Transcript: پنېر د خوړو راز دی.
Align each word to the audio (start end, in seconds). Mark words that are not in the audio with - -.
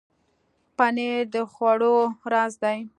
پنېر 0.77 1.19
د 1.33 1.35
خوړو 1.53 1.95
راز 2.31 2.53
دی. 2.63 2.79